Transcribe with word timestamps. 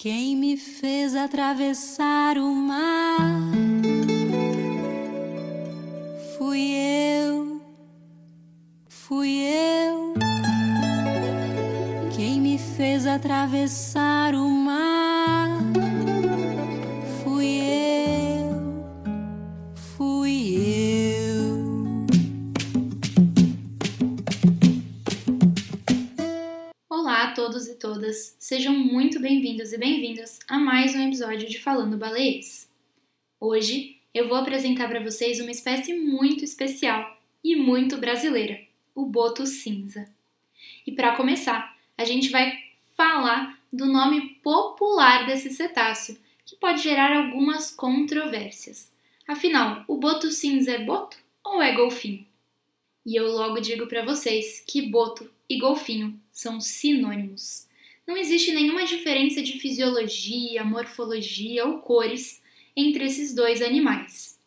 Quem 0.00 0.36
me 0.36 0.56
fez 0.56 1.16
atravessar 1.16 2.38
o 2.38 2.54
mar 2.54 3.18
fui 6.38 6.70
eu, 6.70 7.60
fui 8.88 9.40
eu. 9.40 10.14
Quem 12.14 12.40
me 12.40 12.58
fez 12.58 13.08
atravessar 13.08 14.36
o 14.36 14.48
mar 14.48 15.48
fui 17.24 17.58
eu, 17.58 18.54
fui 19.74 20.54
eu. 20.60 21.58
Olá 26.88 27.24
a 27.24 27.34
todos 27.34 27.66
e 27.66 27.74
todas, 27.74 28.36
sejam 28.38 28.77
muito 29.18 29.28
bem-vindos 29.28 29.72
e 29.72 29.78
bem-vindas 29.78 30.38
a 30.46 30.60
mais 30.60 30.94
um 30.94 31.08
episódio 31.08 31.48
de 31.48 31.58
Falando 31.58 31.96
Baleias. 31.96 32.70
Hoje 33.40 33.96
eu 34.14 34.28
vou 34.28 34.36
apresentar 34.36 34.88
para 34.88 35.02
vocês 35.02 35.40
uma 35.40 35.50
espécie 35.50 35.92
muito 35.92 36.44
especial 36.44 37.18
e 37.42 37.56
muito 37.56 37.96
brasileira, 37.96 38.60
o 38.94 39.04
boto 39.04 39.44
cinza. 39.44 40.08
E 40.86 40.92
para 40.92 41.16
começar, 41.16 41.76
a 41.96 42.04
gente 42.04 42.30
vai 42.30 42.56
falar 42.96 43.58
do 43.72 43.86
nome 43.86 44.36
popular 44.40 45.26
desse 45.26 45.50
cetáceo, 45.50 46.16
que 46.46 46.54
pode 46.54 46.80
gerar 46.80 47.12
algumas 47.16 47.72
controvérsias. 47.72 48.88
Afinal, 49.26 49.84
o 49.88 49.96
boto 49.96 50.30
cinza 50.30 50.70
é 50.70 50.84
boto 50.84 51.18
ou 51.44 51.60
é 51.60 51.74
golfinho? 51.74 52.24
E 53.04 53.16
eu 53.16 53.26
logo 53.26 53.58
digo 53.58 53.88
para 53.88 54.04
vocês 54.04 54.62
que 54.64 54.82
boto 54.82 55.28
e 55.50 55.58
golfinho 55.58 56.16
são 56.30 56.60
sinônimos. 56.60 57.67
Não 58.08 58.16
existe 58.16 58.52
nenhuma 58.52 58.86
diferença 58.86 59.42
de 59.42 59.58
fisiologia, 59.58 60.64
morfologia 60.64 61.66
ou 61.66 61.80
cores 61.80 62.42
entre 62.74 63.04
esses 63.04 63.34
dois 63.34 63.60
animais. 63.60 64.40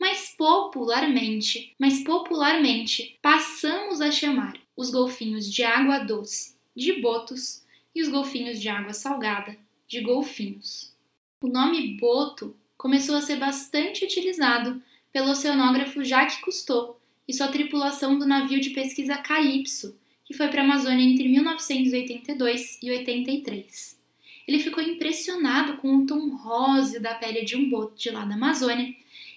Mas 0.00 0.34
popularmente, 0.34 1.74
mas 1.78 2.02
popularmente, 2.02 3.18
passamos 3.20 4.00
a 4.00 4.10
chamar 4.10 4.58
os 4.74 4.90
golfinhos 4.90 5.52
de 5.52 5.62
água 5.62 5.98
doce 5.98 6.56
de 6.74 7.02
botos 7.02 7.62
e 7.94 8.00
os 8.00 8.08
golfinhos 8.08 8.58
de 8.58 8.70
água 8.70 8.94
salgada 8.94 9.58
de 9.86 10.00
golfinhos. 10.00 10.94
O 11.42 11.48
nome 11.48 11.98
boto 11.98 12.56
começou 12.78 13.14
a 13.14 13.20
ser 13.20 13.36
bastante 13.36 14.06
utilizado 14.06 14.82
pelo 15.12 15.32
oceanógrafo 15.32 16.02
Jacques 16.02 16.40
Cousteau 16.40 16.98
e 17.28 17.34
sua 17.34 17.48
tripulação 17.48 18.18
do 18.18 18.26
navio 18.26 18.58
de 18.58 18.70
pesquisa 18.70 19.18
Calypso, 19.18 20.00
que 20.32 20.38
foi 20.38 20.48
para 20.48 20.62
a 20.62 20.64
Amazônia 20.64 21.04
entre 21.04 21.28
1982 21.28 22.78
e 22.82 22.90
83. 22.90 24.00
Ele 24.48 24.58
ficou 24.58 24.82
impressionado 24.82 25.76
com 25.76 25.98
o 25.98 26.06
tom 26.06 26.34
rosa 26.36 26.98
da 26.98 27.14
pele 27.14 27.44
de 27.44 27.54
um 27.54 27.68
boto 27.68 27.94
de 27.96 28.10
lá 28.10 28.24
da 28.24 28.34
Amazônia 28.34 28.94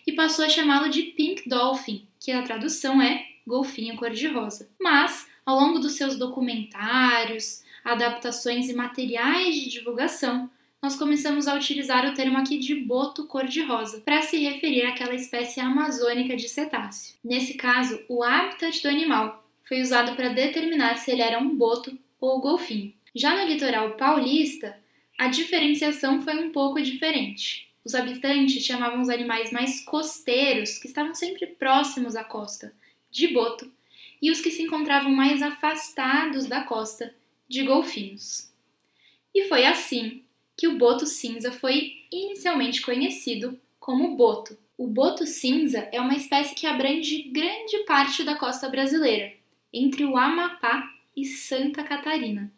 e 0.08 0.14
passou 0.14 0.46
a 0.46 0.50
chamá-lo 0.50 0.90
de 0.90 1.04
Pink 1.04 1.48
Dolphin, 1.50 2.08
que 2.18 2.32
a 2.32 2.42
tradução 2.42 3.02
é 3.02 3.26
golfinho 3.46 3.98
cor-de-rosa. 3.98 4.70
Mas, 4.80 5.28
ao 5.46 5.60
longo 5.60 5.80
dos 5.80 5.94
seus 5.94 6.18
documentários, 6.18 7.64
adaptações 7.84 8.70
e 8.70 8.74
materiais 8.74 9.54
de 9.54 9.70
divulgação, 9.70 10.50
nós 10.82 10.96
começamos 10.96 11.48
a 11.48 11.56
utilizar 11.56 12.10
o 12.10 12.14
termo 12.14 12.38
aqui 12.38 12.58
de 12.58 12.74
boto 12.74 13.28
cor-de-rosa 13.28 14.02
para 14.02 14.22
se 14.22 14.38
referir 14.38 14.84
àquela 14.84 15.14
espécie 15.14 15.60
amazônica 15.60 16.38
de 16.38 16.48
cetáceo. 16.48 17.16
Nesse 17.24 17.56
caso, 17.56 18.00
o 18.08 18.24
habitat 18.24 18.82
do 18.82 18.88
animal 18.88 19.45
foi 19.68 19.82
usado 19.82 20.16
para 20.16 20.30
determinar 20.30 20.98
se 20.98 21.12
ele 21.12 21.22
era 21.22 21.40
um 21.40 21.56
boto 21.56 21.98
ou 22.20 22.40
golfinho. 22.40 22.94
Já 23.14 23.36
no 23.36 23.50
litoral 23.50 23.92
paulista, 23.92 24.78
a 25.18 25.28
diferenciação 25.28 26.22
foi 26.22 26.36
um 26.38 26.52
pouco 26.52 26.82
diferente. 26.82 27.68
Os 27.84 27.96
habitantes 27.96 28.64
chamavam 28.64 29.02
os 29.02 29.10
animais 29.10 29.52
mais 29.52 29.82
costeiros, 29.86 30.78
que 30.78 30.88
estavam 30.88 31.14
sempre 31.14 31.46
próximos 31.48 32.16
à 32.16 32.24
costa, 32.24 32.74
de 33.12 33.28
boto, 33.28 33.72
e 34.22 34.32
os 34.32 34.42
que 34.42 34.52
se 34.52 34.64
encontravam 34.64 35.12
mais 35.12 35.42
afastados 35.42 36.48
da 36.48 36.64
costa, 36.64 37.14
de 37.48 37.64
golfinhos. 37.64 38.52
E 39.34 39.48
foi 39.48 39.66
assim 39.66 40.24
que 40.58 40.68
o 40.68 40.78
boto 40.78 41.06
cinza 41.06 41.52
foi 41.52 41.94
inicialmente 42.12 42.82
conhecido 42.82 43.60
como 43.80 44.16
boto. 44.16 44.58
O 44.78 44.88
boto 44.88 45.26
cinza 45.26 45.88
é 45.92 46.02
uma 46.02 46.16
espécie 46.16 46.56
que 46.56 46.66
abrange 46.66 47.24
grande 47.24 47.80
parte 47.86 48.24
da 48.24 48.36
costa 48.36 48.68
brasileira, 48.68 49.32
entre 49.76 50.06
o 50.06 50.16
Amapá 50.16 50.90
e 51.16 51.26
Santa 51.26 51.84
Catarina. 51.84 52.50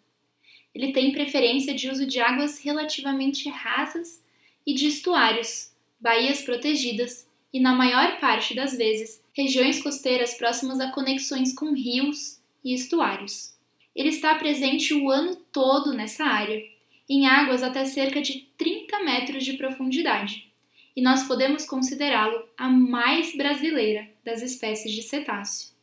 Ele 0.74 0.94
tem 0.94 1.12
preferência 1.12 1.74
de 1.74 1.90
uso 1.90 2.06
de 2.06 2.20
águas 2.20 2.60
relativamente 2.60 3.50
rasas 3.50 4.24
e 4.66 4.76
de 4.76 4.88
estuários, 4.88 5.72
baías 6.00 6.44
protegidas 6.44 7.28
e, 7.52 7.60
na 7.60 7.74
maior 7.74 8.20
parte 8.20 8.54
das 8.54 8.78
vezes, 8.78 9.24
regiões 9.34 9.82
costeiras 9.82 10.36
próximas 10.36 10.80
a 10.80 10.92
conexões 10.92 11.56
com 11.56 11.74
rios 11.74 12.40
e 12.64 12.76
estuários. 12.76 13.56
Ele 13.96 14.10
está 14.10 14.36
presente 14.36 14.94
o 14.94 15.10
ano 15.10 15.36
todo 15.52 15.94
nessa 15.94 16.24
área, 16.24 16.64
em 17.10 17.26
águas 17.26 17.64
até 17.64 17.86
cerca 17.86 18.22
de 18.22 18.48
30 18.58 19.00
metros 19.04 19.44
de 19.44 19.54
profundidade, 19.54 20.52
e 20.96 21.02
nós 21.02 21.24
podemos 21.24 21.66
considerá-lo 21.66 22.48
a 22.56 22.70
mais 22.70 23.36
brasileira 23.36 24.08
das 24.24 24.44
espécies 24.44 24.94
de 24.94 25.02
cetáceo. 25.02 25.77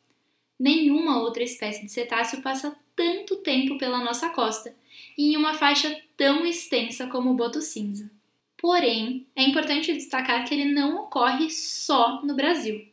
Nenhuma 0.58 1.20
outra 1.20 1.42
espécie 1.42 1.84
de 1.84 1.90
cetáceo 1.90 2.42
passa 2.42 2.76
tanto 2.94 3.36
tempo 3.36 3.76
pela 3.76 4.02
nossa 4.02 4.30
costa 4.30 4.74
e 5.18 5.32
em 5.32 5.36
uma 5.36 5.54
faixa 5.54 6.00
tão 6.16 6.46
extensa 6.46 7.06
como 7.06 7.30
o 7.30 7.34
boto 7.34 7.60
cinza. 7.60 8.10
Porém, 8.56 9.26
é 9.36 9.42
importante 9.42 9.92
destacar 9.92 10.46
que 10.46 10.54
ele 10.54 10.72
não 10.72 11.02
ocorre 11.02 11.50
só 11.50 12.22
no 12.22 12.34
Brasil. 12.34 12.86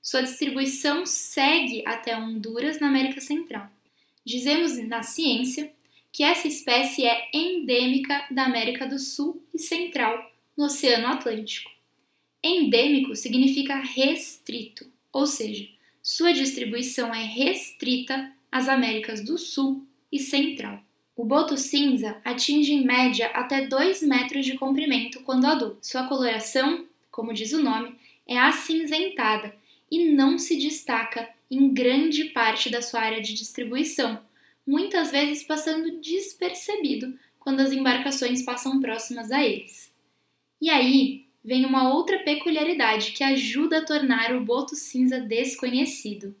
Sua 0.00 0.22
distribuição 0.22 1.04
segue 1.04 1.82
até 1.84 2.16
Honduras, 2.16 2.78
na 2.78 2.88
América 2.88 3.20
Central. 3.20 3.68
Dizemos 4.24 4.78
na 4.86 5.02
ciência 5.02 5.72
que 6.12 6.22
essa 6.22 6.46
espécie 6.46 7.04
é 7.04 7.28
endêmica 7.32 8.24
da 8.30 8.44
América 8.44 8.86
do 8.86 8.98
Sul 8.98 9.42
e 9.52 9.58
Central, 9.58 10.32
no 10.56 10.66
Oceano 10.66 11.08
Atlântico. 11.08 11.70
Endêmico 12.42 13.16
significa 13.16 13.74
restrito, 13.80 14.86
ou 15.12 15.26
seja, 15.26 15.68
sua 16.06 16.32
distribuição 16.32 17.12
é 17.12 17.24
restrita 17.24 18.32
às 18.52 18.68
Américas 18.68 19.20
do 19.24 19.36
Sul 19.36 19.84
e 20.12 20.20
Central. 20.20 20.80
O 21.16 21.24
boto 21.24 21.56
cinza 21.56 22.20
atinge 22.24 22.72
em 22.72 22.84
média 22.84 23.26
até 23.34 23.66
2 23.66 24.02
metros 24.02 24.46
de 24.46 24.56
comprimento 24.56 25.20
quando 25.22 25.46
adulto. 25.46 25.78
Sua 25.82 26.06
coloração, 26.06 26.86
como 27.10 27.34
diz 27.34 27.52
o 27.52 27.60
nome, 27.60 27.96
é 28.24 28.38
acinzentada 28.38 29.52
e 29.90 30.12
não 30.12 30.38
se 30.38 30.56
destaca 30.56 31.28
em 31.50 31.74
grande 31.74 32.26
parte 32.26 32.70
da 32.70 32.80
sua 32.80 33.00
área 33.00 33.20
de 33.20 33.34
distribuição, 33.34 34.20
muitas 34.64 35.10
vezes 35.10 35.42
passando 35.42 36.00
despercebido 36.00 37.18
quando 37.40 37.58
as 37.58 37.72
embarcações 37.72 38.42
passam 38.42 38.80
próximas 38.80 39.32
a 39.32 39.44
eles. 39.44 39.92
E 40.62 40.70
aí, 40.70 41.25
vem 41.46 41.64
uma 41.64 41.94
outra 41.94 42.18
peculiaridade 42.18 43.12
que 43.12 43.22
ajuda 43.22 43.78
a 43.78 43.84
tornar 43.84 44.34
o 44.34 44.40
boto 44.40 44.74
cinza 44.74 45.20
desconhecido. 45.20 46.34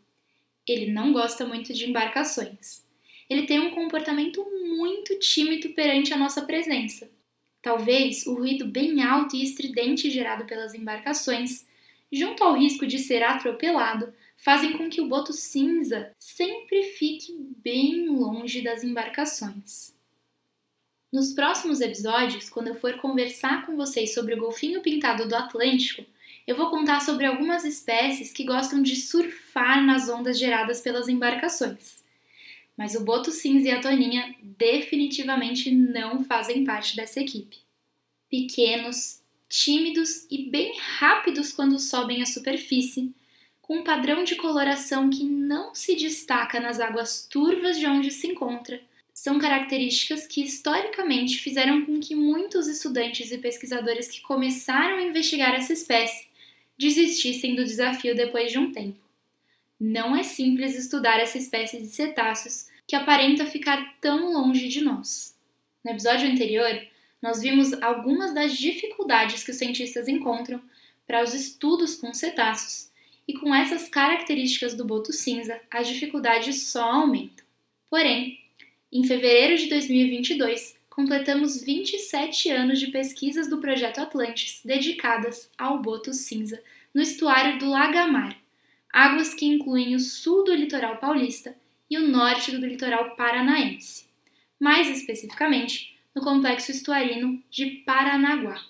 Ele 0.66 0.90
não 0.90 1.12
gosta 1.12 1.46
muito 1.46 1.72
de 1.72 1.88
embarcações. 1.88 2.84
Ele 3.30 3.46
tem 3.46 3.60
um 3.60 3.70
comportamento 3.70 4.44
muito 4.64 5.16
tímido 5.20 5.68
perante 5.70 6.12
a 6.12 6.16
nossa 6.16 6.42
presença. 6.42 7.08
Talvez 7.62 8.26
o 8.26 8.34
ruído 8.34 8.66
bem 8.66 9.00
alto 9.00 9.36
e 9.36 9.44
estridente 9.44 10.10
gerado 10.10 10.44
pelas 10.44 10.74
embarcações, 10.74 11.68
junto 12.12 12.42
ao 12.42 12.58
risco 12.58 12.84
de 12.84 12.98
ser 12.98 13.22
atropelado, 13.22 14.12
fazem 14.36 14.72
com 14.72 14.90
que 14.90 15.00
o 15.00 15.06
boto 15.06 15.32
cinza 15.32 16.10
sempre 16.18 16.82
fique 16.82 17.32
bem 17.62 18.08
longe 18.08 18.60
das 18.60 18.82
embarcações. 18.82 19.95
Nos 21.16 21.32
próximos 21.32 21.80
episódios, 21.80 22.50
quando 22.50 22.68
eu 22.68 22.74
for 22.74 22.92
conversar 22.98 23.64
com 23.64 23.74
vocês 23.74 24.12
sobre 24.12 24.34
o 24.34 24.38
golfinho 24.38 24.82
pintado 24.82 25.26
do 25.26 25.34
Atlântico, 25.34 26.04
eu 26.46 26.54
vou 26.54 26.68
contar 26.68 27.00
sobre 27.00 27.24
algumas 27.24 27.64
espécies 27.64 28.34
que 28.34 28.44
gostam 28.44 28.82
de 28.82 28.96
surfar 28.96 29.82
nas 29.82 30.10
ondas 30.10 30.38
geradas 30.38 30.82
pelas 30.82 31.08
embarcações. 31.08 32.04
Mas 32.76 32.94
o 32.94 33.02
boto 33.02 33.30
cinza 33.30 33.66
e 33.66 33.70
a 33.70 33.80
toninha 33.80 34.34
definitivamente 34.42 35.70
não 35.70 36.22
fazem 36.22 36.64
parte 36.64 36.94
dessa 36.94 37.18
equipe. 37.18 37.60
Pequenos, 38.28 39.22
tímidos 39.48 40.26
e 40.30 40.50
bem 40.50 40.76
rápidos 40.98 41.50
quando 41.50 41.78
sobem 41.78 42.20
à 42.20 42.26
superfície, 42.26 43.10
com 43.62 43.78
um 43.78 43.84
padrão 43.84 44.22
de 44.22 44.36
coloração 44.36 45.08
que 45.08 45.24
não 45.24 45.74
se 45.74 45.96
destaca 45.96 46.60
nas 46.60 46.78
águas 46.78 47.26
turvas 47.26 47.78
de 47.78 47.86
onde 47.86 48.10
se 48.10 48.26
encontra, 48.26 48.78
são 49.16 49.38
características 49.38 50.26
que 50.26 50.42
historicamente 50.42 51.38
fizeram 51.38 51.86
com 51.86 51.98
que 51.98 52.14
muitos 52.14 52.68
estudantes 52.68 53.32
e 53.32 53.38
pesquisadores 53.38 54.08
que 54.08 54.20
começaram 54.20 54.98
a 54.98 55.02
investigar 55.02 55.54
essa 55.54 55.72
espécie 55.72 56.28
desistissem 56.76 57.54
do 57.54 57.64
desafio 57.64 58.14
depois 58.14 58.52
de 58.52 58.58
um 58.58 58.70
tempo. 58.70 58.98
Não 59.80 60.14
é 60.14 60.22
simples 60.22 60.76
estudar 60.76 61.18
essa 61.18 61.38
espécie 61.38 61.78
de 61.78 61.86
cetáceos 61.86 62.68
que 62.86 62.94
aparenta 62.94 63.46
ficar 63.46 63.96
tão 64.02 64.34
longe 64.34 64.68
de 64.68 64.82
nós. 64.82 65.34
No 65.82 65.92
episódio 65.92 66.30
anterior, 66.30 66.78
nós 67.22 67.40
vimos 67.40 67.72
algumas 67.82 68.34
das 68.34 68.54
dificuldades 68.54 69.42
que 69.42 69.50
os 69.50 69.56
cientistas 69.56 70.08
encontram 70.08 70.60
para 71.06 71.22
os 71.22 71.32
estudos 71.32 71.96
com 71.96 72.12
cetáceos, 72.12 72.90
e 73.26 73.32
com 73.32 73.54
essas 73.54 73.88
características 73.88 74.74
do 74.74 74.84
boto 74.84 75.12
cinza, 75.12 75.58
as 75.70 75.88
dificuldades 75.88 76.64
só 76.64 76.82
aumentam. 76.82 77.44
Porém, 77.88 78.38
em 78.92 79.04
fevereiro 79.04 79.56
de 79.56 79.68
2022, 79.68 80.76
completamos 80.88 81.62
27 81.62 82.50
anos 82.50 82.78
de 82.78 82.86
pesquisas 82.86 83.50
do 83.50 83.58
Projeto 83.58 83.98
Atlantis 83.98 84.60
dedicadas 84.64 85.50
ao 85.58 85.82
boto 85.82 86.12
cinza 86.12 86.62
no 86.94 87.02
estuário 87.02 87.58
do 87.58 87.68
Lagamar, 87.68 88.36
águas 88.92 89.34
que 89.34 89.44
incluem 89.44 89.94
o 89.94 90.00
sul 90.00 90.44
do 90.44 90.54
litoral 90.54 90.98
paulista 90.98 91.56
e 91.90 91.98
o 91.98 92.08
norte 92.08 92.56
do 92.56 92.66
litoral 92.66 93.16
paranaense, 93.16 94.06
mais 94.58 94.88
especificamente 94.88 95.94
no 96.14 96.22
complexo 96.22 96.70
estuarino 96.70 97.42
de 97.50 97.66
Paranaguá. 97.84 98.64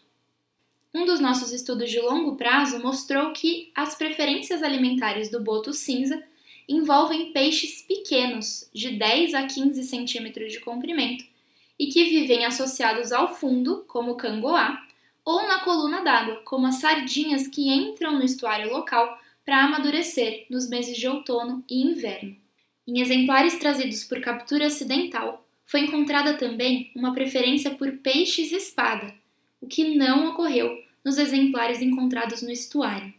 Um 0.93 1.05
dos 1.05 1.21
nossos 1.21 1.53
estudos 1.53 1.91
de 1.91 2.01
longo 2.01 2.37
prazo 2.37 2.83
mostrou 2.83 3.33
que 3.33 3.71
as 3.75 3.95
preferências 3.95 4.63
alimentares 4.63 5.31
do 5.31 5.41
boto 5.41 5.73
cinza 5.73 6.25
envolvem 6.69 7.33
peixes 7.33 7.83
pequenos, 7.83 8.69
de 8.75 8.91
10 8.93 9.35
a 9.35 9.47
15 9.47 9.85
centímetros 9.85 10.53
de 10.53 10.61
comprimento, 10.61 11.25
e 11.79 11.87
que 11.87 12.05
vivem 12.05 12.45
associados 12.45 13.13
ao 13.13 13.35
fundo, 13.35 13.85
como 13.87 14.13
o 14.13 14.17
cangoá, 14.17 14.83
ou 15.25 15.47
na 15.47 15.61
coluna 15.61 16.03
d'água, 16.03 16.43
como 16.45 16.67
as 16.67 16.77
sardinhas 16.77 17.49
que 17.49 17.69
entram 17.69 18.13
no 18.13 18.25
estuário 18.25 18.71
local 18.71 19.19
para 19.45 19.65
amadurecer 19.65 20.47
nos 20.51 20.69
meses 20.69 20.97
de 20.97 21.07
outono 21.07 21.65
e 21.69 21.83
inverno. 21.83 22.37
Em 22.87 23.01
exemplares 23.01 23.59
trazidos 23.59 24.05
por 24.05 24.21
captura 24.21 24.67
acidental, 24.67 25.45
foi 25.65 25.81
encontrada 25.81 26.35
também 26.35 26.93
uma 26.95 27.13
preferência 27.13 27.73
por 27.73 27.91
peixes 27.99 28.53
espada, 28.53 29.13
o 29.61 29.67
que 29.67 29.97
não 29.97 30.29
ocorreu 30.29 30.81
nos 31.05 31.19
exemplares 31.19 31.83
encontrados 31.83 32.43
no 32.43 32.51
estuário. 32.51 33.13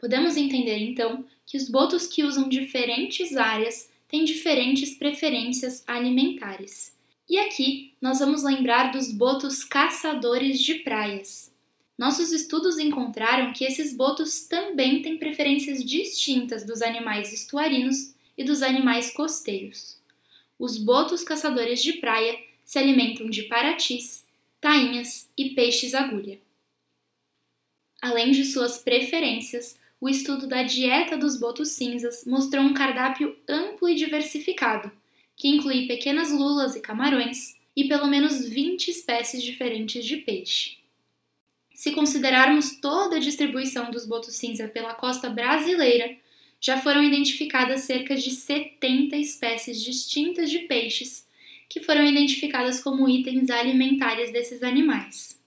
Podemos 0.00 0.36
entender 0.36 0.78
então 0.78 1.24
que 1.46 1.58
os 1.58 1.68
botos 1.68 2.06
que 2.06 2.24
usam 2.24 2.48
diferentes 2.48 3.36
áreas 3.36 3.90
têm 4.08 4.24
diferentes 4.24 4.94
preferências 4.94 5.84
alimentares. 5.86 6.96
E 7.28 7.38
aqui 7.38 7.92
nós 8.00 8.18
vamos 8.18 8.42
lembrar 8.42 8.90
dos 8.90 9.12
botos 9.12 9.62
caçadores 9.62 10.58
de 10.58 10.76
praias. 10.76 11.52
Nossos 11.98 12.32
estudos 12.32 12.78
encontraram 12.78 13.52
que 13.52 13.62
esses 13.62 13.94
botos 13.94 14.46
também 14.46 15.02
têm 15.02 15.18
preferências 15.18 15.84
distintas 15.84 16.64
dos 16.64 16.80
animais 16.80 17.30
estuarinos 17.30 18.14
e 18.38 18.42
dos 18.42 18.62
animais 18.62 19.12
costeiros. 19.12 19.98
Os 20.58 20.78
botos 20.78 21.22
caçadores 21.22 21.82
de 21.82 21.94
praia 21.94 22.38
se 22.64 22.78
alimentam 22.78 23.28
de 23.28 23.42
paratis, 23.42 24.24
tainhas 24.60 25.28
e 25.36 25.50
peixes 25.50 25.94
agulha. 25.94 26.40
Além 28.00 28.32
de 28.32 28.46
suas 28.46 28.78
preferências, 28.78 29.78
o 30.00 30.08
estudo 30.08 30.46
da 30.46 30.62
dieta 30.62 31.16
dos 31.16 31.38
botos 31.38 31.70
cinzas 31.70 32.24
mostrou 32.24 32.64
um 32.64 32.72
cardápio 32.72 33.36
amplo 33.48 33.88
e 33.88 33.94
diversificado, 33.94 34.90
que 35.36 35.48
inclui 35.48 35.86
pequenas 35.86 36.32
lulas 36.32 36.74
e 36.74 36.80
camarões 36.80 37.56
e 37.76 37.86
pelo 37.86 38.06
menos 38.06 38.48
20 38.48 38.90
espécies 38.90 39.42
diferentes 39.42 40.04
de 40.04 40.16
peixe. 40.18 40.78
Se 41.74 41.92
considerarmos 41.92 42.78
toda 42.80 43.16
a 43.16 43.20
distribuição 43.20 43.90
dos 43.90 44.06
botos 44.06 44.36
cinza 44.36 44.68
pela 44.68 44.94
costa 44.94 45.30
brasileira, 45.30 46.16
já 46.60 46.78
foram 46.78 47.02
identificadas 47.02 47.82
cerca 47.82 48.14
de 48.14 48.30
70 48.30 49.16
espécies 49.16 49.82
distintas 49.82 50.50
de 50.50 50.60
peixes, 50.60 51.26
que 51.68 51.80
foram 51.80 52.04
identificadas 52.04 52.82
como 52.82 53.08
itens 53.08 53.48
alimentares 53.48 54.30
desses 54.30 54.62
animais. 54.62 55.40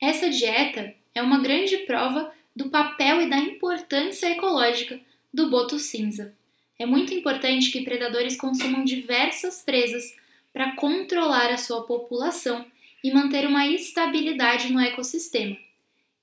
Essa 0.00 0.30
dieta 0.30 0.94
é 1.12 1.20
uma 1.20 1.40
grande 1.40 1.78
prova 1.78 2.32
do 2.58 2.70
papel 2.70 3.22
e 3.22 3.30
da 3.30 3.38
importância 3.38 4.26
ecológica 4.32 5.00
do 5.32 5.48
boto 5.48 5.78
cinza. 5.78 6.34
É 6.76 6.84
muito 6.84 7.14
importante 7.14 7.70
que 7.70 7.84
predadores 7.84 8.36
consumam 8.36 8.82
diversas 8.82 9.62
presas 9.62 10.12
para 10.52 10.74
controlar 10.74 11.52
a 11.52 11.56
sua 11.56 11.84
população 11.84 12.66
e 13.04 13.12
manter 13.12 13.46
uma 13.46 13.64
estabilidade 13.68 14.72
no 14.72 14.80
ecossistema. 14.80 15.56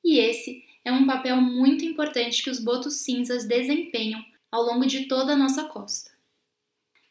E 0.04 0.20
esse 0.20 0.62
é 0.84 0.92
um 0.92 1.06
papel 1.06 1.38
muito 1.38 1.86
importante 1.86 2.44
que 2.44 2.50
os 2.50 2.60
botos 2.60 2.96
cinzas 2.96 3.46
desempenham 3.46 4.22
ao 4.52 4.62
longo 4.62 4.86
de 4.86 5.06
toda 5.06 5.32
a 5.32 5.38
nossa 5.38 5.64
costa. 5.64 6.12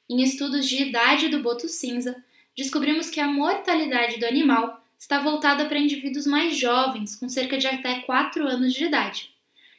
Em 0.07 0.23
estudos 0.23 0.69
de 0.69 0.83
idade 0.83 1.31
do 1.31 1.41
boto 1.41 1.67
cinza, 1.67 2.23
descobrimos 2.55 3.09
que 3.09 3.21
a 3.21 3.27
mortalidade 3.27 4.19
do 4.19 4.27
animal 4.27 4.84
está 4.99 5.21
voltada 5.21 5.67
para 5.67 5.79
indivíduos 5.79 6.27
mais 6.27 6.57
jovens, 6.57 7.17
com 7.17 7.29
cerca 7.29 7.59
de 7.59 7.67
até 7.67 8.01
4 8.01 8.47
anos 8.47 8.73
de 8.73 8.85
idade. 8.85 9.31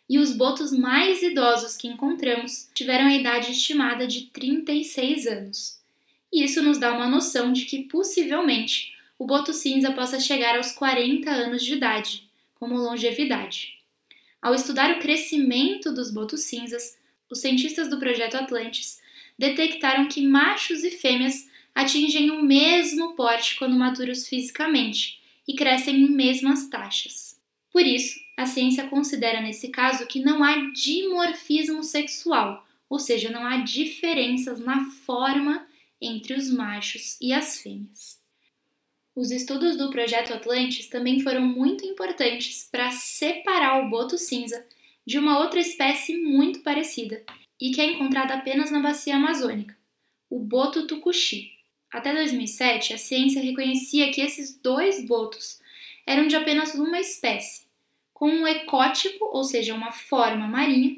E 0.07 0.19
os 0.19 0.33
botos 0.33 0.71
mais 0.71 1.23
idosos 1.23 1.75
que 1.75 1.87
encontramos 1.87 2.69
tiveram 2.73 3.07
a 3.07 3.15
idade 3.15 3.51
estimada 3.51 4.05
de 4.05 4.27
36 4.27 5.25
anos. 5.25 5.79
E 6.31 6.43
isso 6.43 6.61
nos 6.61 6.77
dá 6.77 6.93
uma 6.93 7.07
noção 7.07 7.51
de 7.51 7.65
que 7.65 7.83
possivelmente 7.83 8.93
o 9.17 9.25
boto 9.25 9.53
cinza 9.53 9.91
possa 9.93 10.19
chegar 10.19 10.57
aos 10.57 10.71
40 10.73 11.29
anos 11.31 11.63
de 11.63 11.73
idade, 11.73 12.29
como 12.55 12.75
longevidade. 12.75 13.79
Ao 14.41 14.53
estudar 14.53 14.91
o 14.91 14.99
crescimento 14.99 15.91
dos 15.91 16.11
botos 16.11 16.41
cinzas, 16.41 16.97
os 17.29 17.39
cientistas 17.39 17.89
do 17.89 17.97
projeto 17.97 18.35
Atlantis 18.35 19.01
detectaram 19.39 20.07
que 20.07 20.21
machos 20.21 20.83
e 20.83 20.91
fêmeas 20.91 21.49
atingem 21.75 22.31
o 22.31 22.41
mesmo 22.41 23.13
porte 23.15 23.57
quando 23.57 23.75
maduros 23.75 24.27
fisicamente 24.27 25.19
e 25.45 25.53
crescem 25.53 25.95
em 25.97 26.09
mesmas 26.09 26.69
taxas. 26.69 27.37
Por 27.71 27.85
isso, 27.85 28.17
a 28.37 28.45
ciência 28.45 28.87
considera 28.87 29.41
nesse 29.41 29.67
caso 29.67 30.07
que 30.07 30.21
não 30.21 30.41
há 30.41 30.71
dimorfismo 30.71 31.83
sexual, 31.83 32.65
ou 32.89 32.97
seja, 32.97 33.29
não 33.29 33.45
há 33.45 33.57
diferenças 33.57 34.59
na 34.61 34.85
forma 35.05 35.67
entre 35.99 36.33
os 36.33 36.49
machos 36.49 37.17
e 37.19 37.33
as 37.33 37.61
fêmeas. 37.61 38.19
Os 39.13 39.31
estudos 39.31 39.77
do 39.77 39.89
Projeto 39.89 40.33
Atlantis 40.33 40.87
também 40.87 41.19
foram 41.19 41.41
muito 41.41 41.85
importantes 41.85 42.67
para 42.71 42.91
separar 42.91 43.85
o 43.85 43.89
boto 43.89 44.17
cinza 44.17 44.65
de 45.05 45.17
uma 45.19 45.39
outra 45.39 45.59
espécie 45.59 46.17
muito 46.17 46.59
parecida 46.61 47.23
e 47.59 47.71
que 47.71 47.79
é 47.79 47.85
encontrada 47.85 48.33
apenas 48.33 48.71
na 48.71 48.79
bacia 48.79 49.15
amazônica, 49.15 49.77
o 50.29 50.39
boto 50.39 50.87
tucuxi. 50.87 51.54
Até 51.91 52.13
2007, 52.13 52.93
a 52.93 52.97
ciência 52.97 53.41
reconhecia 53.41 54.11
que 54.11 54.21
esses 54.21 54.57
dois 54.57 55.05
botos 55.05 55.59
eram 56.05 56.27
de 56.27 56.35
apenas 56.35 56.75
uma 56.75 56.99
espécie, 56.99 57.65
com 58.13 58.29
um 58.29 58.47
ecótipo, 58.47 59.25
ou 59.25 59.43
seja, 59.43 59.73
uma 59.73 59.91
forma 59.91 60.47
marinha, 60.47 60.97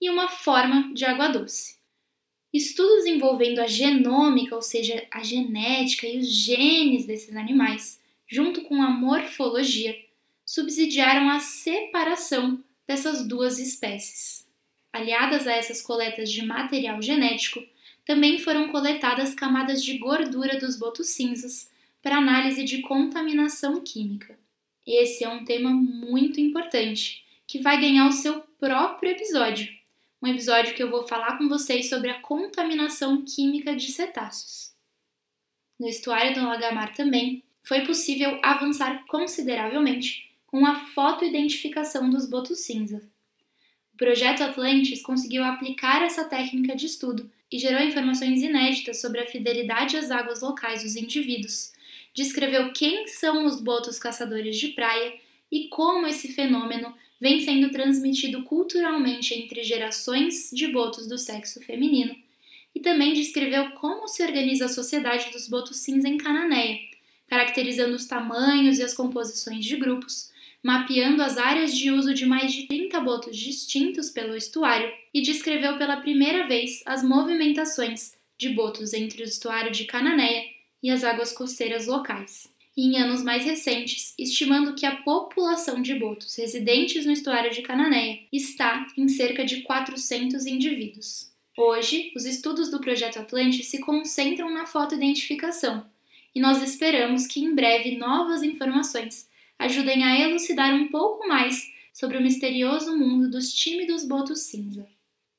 e 0.00 0.10
uma 0.10 0.28
forma 0.28 0.92
de 0.92 1.04
água 1.04 1.28
doce. 1.28 1.78
Estudos 2.52 3.06
envolvendo 3.06 3.58
a 3.58 3.66
genômica, 3.66 4.54
ou 4.54 4.62
seja, 4.62 5.06
a 5.10 5.22
genética 5.22 6.06
e 6.06 6.18
os 6.18 6.30
genes 6.30 7.04
desses 7.04 7.34
animais, 7.34 8.00
junto 8.28 8.62
com 8.62 8.80
a 8.82 8.90
morfologia, 8.90 9.98
subsidiaram 10.44 11.28
a 11.30 11.40
separação 11.40 12.62
dessas 12.86 13.26
duas 13.26 13.58
espécies. 13.58 14.46
Aliadas 14.92 15.46
a 15.46 15.52
essas 15.52 15.82
coletas 15.82 16.30
de 16.30 16.44
material 16.44 17.02
genético, 17.02 17.60
também 18.04 18.38
foram 18.38 18.68
coletadas 18.68 19.34
camadas 19.34 19.82
de 19.82 19.98
gordura 19.98 20.58
dos 20.58 20.76
botos 20.76 21.08
cinzas 21.08 21.70
para 22.02 22.18
análise 22.18 22.64
de 22.64 22.82
contaminação 22.82 23.80
química. 23.80 24.38
Esse 24.86 25.24
é 25.24 25.28
um 25.28 25.44
tema 25.44 25.70
muito 25.70 26.38
importante, 26.38 27.24
que 27.46 27.60
vai 27.60 27.80
ganhar 27.80 28.06
o 28.06 28.12
seu 28.12 28.40
próprio 28.58 29.12
episódio. 29.12 29.72
Um 30.20 30.28
episódio 30.28 30.74
que 30.74 30.82
eu 30.82 30.90
vou 30.90 31.06
falar 31.06 31.38
com 31.38 31.48
vocês 31.48 31.88
sobre 31.88 32.10
a 32.10 32.20
contaminação 32.20 33.24
química 33.24 33.74
de 33.74 33.90
cetáceos. 33.90 34.72
No 35.78 35.88
estuário 35.88 36.34
do 36.34 36.46
Lagamar 36.46 36.94
também 36.94 37.42
foi 37.62 37.86
possível 37.86 38.38
avançar 38.42 39.06
consideravelmente 39.06 40.30
com 40.46 40.66
a 40.66 40.76
fotoidentificação 40.76 42.08
dos 42.10 42.26
botos 42.26 42.60
cinza. 42.60 43.02
O 43.94 43.96
projeto 43.96 44.42
Atlantis 44.42 45.00
conseguiu 45.02 45.44
aplicar 45.44 46.02
essa 46.02 46.24
técnica 46.24 46.74
de 46.74 46.86
estudo 46.86 47.30
e 47.50 47.60
gerou 47.60 47.80
informações 47.80 48.42
inéditas 48.42 49.00
sobre 49.00 49.20
a 49.20 49.26
fidelidade 49.26 49.96
às 49.96 50.10
águas 50.10 50.42
locais 50.42 50.82
dos 50.82 50.96
indivíduos. 50.96 51.72
Descreveu 52.12 52.72
quem 52.72 53.06
são 53.06 53.46
os 53.46 53.60
botos 53.60 53.96
caçadores 53.96 54.58
de 54.58 54.68
praia 54.68 55.14
e 55.48 55.68
como 55.68 56.08
esse 56.08 56.32
fenômeno 56.32 56.92
vem 57.20 57.40
sendo 57.42 57.70
transmitido 57.70 58.42
culturalmente 58.42 59.32
entre 59.32 59.62
gerações 59.62 60.50
de 60.52 60.66
botos 60.66 61.06
do 61.06 61.16
sexo 61.16 61.60
feminino. 61.60 62.16
E 62.74 62.80
também 62.80 63.12
descreveu 63.12 63.70
como 63.76 64.08
se 64.08 64.24
organiza 64.24 64.64
a 64.64 64.68
sociedade 64.68 65.30
dos 65.30 65.46
botos 65.46 65.76
cinza 65.76 66.08
em 66.08 66.18
Cananéia, 66.18 66.80
caracterizando 67.28 67.94
os 67.94 68.06
tamanhos 68.06 68.80
e 68.80 68.82
as 68.82 68.92
composições 68.92 69.64
de 69.64 69.76
grupos, 69.76 70.33
mapeando 70.64 71.22
as 71.22 71.36
áreas 71.36 71.76
de 71.76 71.90
uso 71.90 72.14
de 72.14 72.24
mais 72.24 72.50
de 72.50 72.66
30 72.66 72.98
botos 73.00 73.36
distintos 73.36 74.08
pelo 74.08 74.34
estuário 74.34 74.90
e 75.12 75.20
descreveu 75.20 75.76
pela 75.76 75.98
primeira 75.98 76.48
vez 76.48 76.82
as 76.86 77.04
movimentações 77.04 78.14
de 78.38 78.48
botos 78.48 78.94
entre 78.94 79.22
o 79.22 79.26
estuário 79.26 79.70
de 79.70 79.84
Cananéia 79.84 80.42
e 80.82 80.90
as 80.90 81.04
águas 81.04 81.32
costeiras 81.32 81.86
locais. 81.86 82.52
e 82.76 82.88
em 82.88 82.98
anos 82.98 83.22
mais 83.22 83.44
recentes, 83.44 84.14
estimando 84.18 84.74
que 84.74 84.84
a 84.84 84.96
população 84.96 85.80
de 85.80 85.94
botos 85.94 86.34
residentes 86.34 87.06
no 87.06 87.12
estuário 87.12 87.52
de 87.52 87.62
Cananéia 87.62 88.18
está 88.32 88.84
em 88.96 89.06
cerca 89.06 89.44
de 89.44 89.60
400 89.60 90.44
indivíduos. 90.44 91.30
Hoje, 91.56 92.10
os 92.16 92.24
estudos 92.24 92.72
do 92.72 92.80
Projeto 92.80 93.20
Atlante 93.20 93.62
se 93.62 93.78
concentram 93.78 94.52
na 94.52 94.66
fotoidentificação, 94.66 95.86
e 96.34 96.40
nós 96.40 96.60
esperamos 96.60 97.28
que 97.28 97.38
em 97.38 97.54
breve 97.54 97.96
novas 97.96 98.42
informações 98.42 99.28
ajudem 99.58 100.04
a 100.04 100.18
elucidar 100.18 100.74
um 100.74 100.88
pouco 100.88 101.26
mais 101.28 101.62
sobre 101.92 102.18
o 102.18 102.22
misterioso 102.22 102.96
mundo 102.96 103.30
dos 103.30 103.52
tímidos 103.52 104.04
botos 104.04 104.40
cinza. 104.40 104.86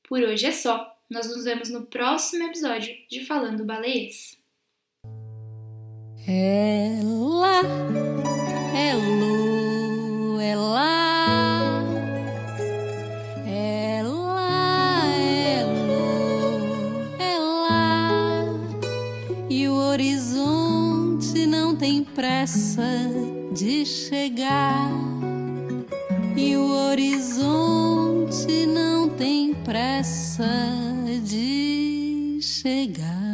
Por 0.08 0.22
hoje 0.22 0.46
é 0.46 0.52
só. 0.52 0.96
Nós 1.08 1.28
nos 1.28 1.44
vemos 1.44 1.70
no 1.70 1.86
próximo 1.86 2.44
episódio 2.44 2.94
de 3.08 3.24
Falando 3.24 3.64
Baleias. 3.64 4.36
Ela 6.26 7.60
é 8.76 8.94
Lu, 8.94 10.40
ela, 10.40 11.05
pressa 22.16 22.82
de 23.52 23.84
chegar, 23.84 24.90
e 26.34 26.56
o 26.56 26.64
horizonte 26.88 28.64
não 28.66 29.06
tem 29.10 29.52
pressa 29.52 30.48
de 31.22 32.38
chegar. 32.40 33.25